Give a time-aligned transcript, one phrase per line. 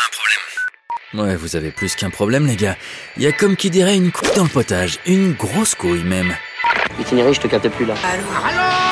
[0.00, 1.28] a un problème.
[1.28, 2.76] Ouais, vous avez plus qu'un problème, les gars.
[3.16, 4.98] Il y a comme qui dirait une couille dans le potage.
[5.06, 6.34] Une grosse couille, même.
[7.00, 7.94] Itinéraire, je te capte plus là.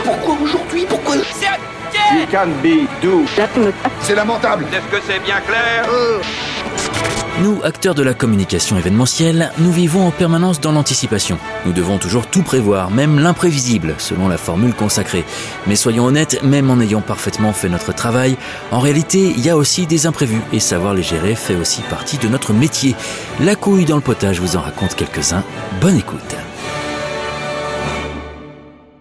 [0.04, 3.24] Pourquoi aujourd'hui Pourquoi You can be do.
[4.00, 5.84] C'est lamentable Est-ce que c'est bien clair
[7.40, 11.38] Nous, acteurs de la communication événementielle, nous vivons en permanence dans l'anticipation.
[11.66, 15.24] Nous devons toujours tout prévoir, même l'imprévisible, selon la formule consacrée.
[15.68, 18.36] Mais soyons honnêtes, même en ayant parfaitement fait notre travail,
[18.72, 22.18] en réalité, il y a aussi des imprévus, et savoir les gérer fait aussi partie
[22.18, 22.96] de notre métier.
[23.38, 25.44] La couille dans le potage vous en raconte quelques-uns.
[25.80, 26.34] Bonne écoute.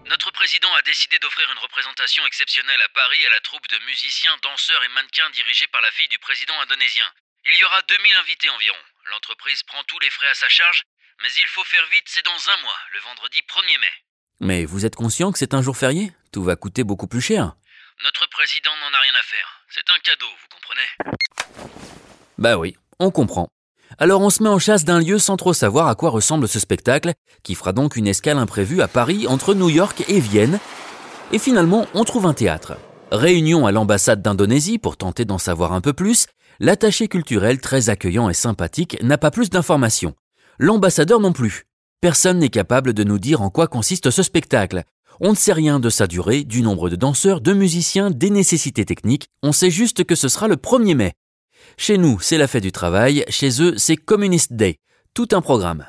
[0.08, 4.36] Notre président a décidé d'offrir une représentation exceptionnelle à Paris à la troupe de musiciens,
[4.44, 7.04] danseurs et mannequins dirigée par la fille du président indonésien.
[7.50, 8.76] Il y aura 2000 invités environ.
[9.10, 10.82] L'entreprise prend tous les frais à sa charge,
[11.22, 13.92] mais il faut faire vite, c'est dans un mois, le vendredi 1er mai.
[14.40, 16.12] Mais vous êtes conscient que c'est un jour férié?
[16.30, 17.54] Tout va coûter beaucoup plus cher.
[18.04, 19.62] Notre président n'en a rien à faire.
[19.70, 21.96] C'est un cadeau, vous comprenez?
[22.36, 23.48] Bah oui, on comprend.
[23.98, 26.60] Alors on se met en chasse d'un lieu sans trop savoir à quoi ressemble ce
[26.60, 27.14] spectacle,
[27.44, 30.60] qui fera donc une escale imprévue à Paris entre New York et Vienne.
[31.32, 32.76] Et finalement, on trouve un théâtre.
[33.10, 36.26] Réunion à l'ambassade d'Indonésie pour tenter d'en savoir un peu plus,
[36.60, 40.14] l'attaché culturel très accueillant et sympathique n'a pas plus d'informations.
[40.58, 41.64] L'ambassadeur non plus.
[42.02, 44.82] Personne n'est capable de nous dire en quoi consiste ce spectacle.
[45.20, 48.84] On ne sait rien de sa durée, du nombre de danseurs, de musiciens, des nécessités
[48.84, 51.14] techniques, on sait juste que ce sera le 1er mai.
[51.78, 54.76] Chez nous, c'est la fête du travail, chez eux, c'est Communist Day.
[55.14, 55.86] Tout un programme.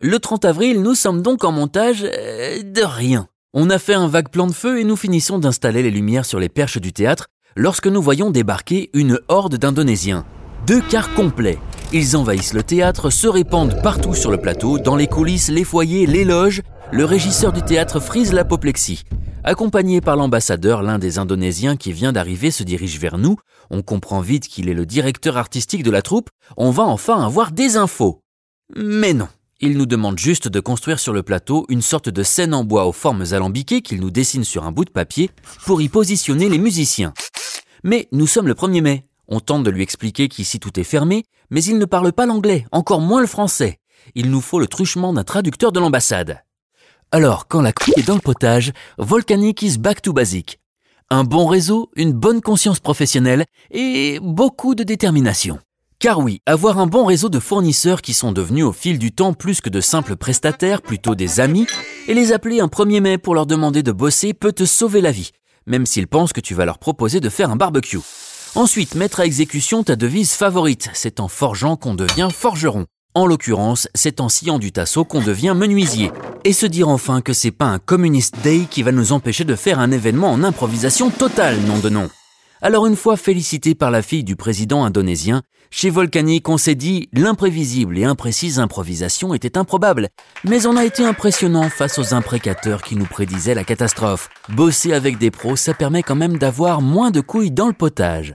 [0.00, 3.28] Le 30 avril, nous sommes donc en montage euh, de rien.
[3.54, 6.40] On a fait un vague plan de feu et nous finissons d'installer les lumières sur
[6.40, 10.24] les perches du théâtre lorsque nous voyons débarquer une horde d'Indonésiens.
[10.66, 11.58] Deux quarts complets.
[11.92, 16.06] Ils envahissent le théâtre, se répandent partout sur le plateau, dans les coulisses, les foyers,
[16.06, 16.62] les loges.
[16.92, 19.04] Le régisseur du théâtre frise l'apoplexie.
[19.44, 23.36] Accompagné par l'ambassadeur, l'un des Indonésiens qui vient d'arriver se dirige vers nous.
[23.70, 26.30] On comprend vite qu'il est le directeur artistique de la troupe.
[26.56, 28.22] On va enfin avoir des infos.
[28.74, 29.28] Mais non.
[29.64, 32.84] Il nous demande juste de construire sur le plateau une sorte de scène en bois
[32.84, 35.30] aux formes alambiquées qu'il nous dessine sur un bout de papier
[35.64, 37.14] pour y positionner les musiciens.
[37.84, 39.06] Mais nous sommes le 1er mai.
[39.28, 42.66] On tente de lui expliquer qu'ici tout est fermé, mais il ne parle pas l'anglais,
[42.72, 43.78] encore moins le français.
[44.16, 46.42] Il nous faut le truchement d'un traducteur de l'ambassade.
[47.12, 50.58] Alors, quand la couille est dans le potage, Volcanic is back to basic.
[51.08, 55.60] Un bon réseau, une bonne conscience professionnelle et beaucoup de détermination.
[56.02, 59.34] Car oui, avoir un bon réseau de fournisseurs qui sont devenus au fil du temps
[59.34, 61.68] plus que de simples prestataires, plutôt des amis,
[62.08, 65.12] et les appeler un 1er mai pour leur demander de bosser peut te sauver la
[65.12, 65.30] vie,
[65.64, 68.00] même s'ils pensent que tu vas leur proposer de faire un barbecue.
[68.56, 72.86] Ensuite, mettre à exécution ta devise favorite, c'est en forgeant qu'on devient forgeron.
[73.14, 76.10] En l'occurrence, c'est en sciant du tasseau qu'on devient menuisier.
[76.42, 79.54] Et se dire enfin que c'est pas un communist day qui va nous empêcher de
[79.54, 82.10] faire un événement en improvisation totale, nom de nom.
[82.64, 85.42] Alors une fois félicité par la fille du président indonésien,
[85.72, 90.10] chez Volcanic on s'est dit l'imprévisible et imprécise improvisation était improbable,
[90.44, 94.28] mais on a été impressionnant face aux imprécateurs qui nous prédisaient la catastrophe.
[94.48, 98.34] Bosser avec des pros, ça permet quand même d'avoir moins de couilles dans le potage.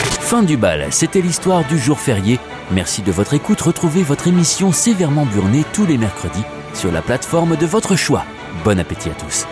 [0.00, 2.40] Fin du bal, c'était l'histoire du jour férié.
[2.72, 6.42] Merci de votre écoute, retrouvez votre émission sévèrement burnée tous les mercredis
[6.74, 8.24] sur la plateforme de votre choix.
[8.64, 9.46] Bon appétit à tous.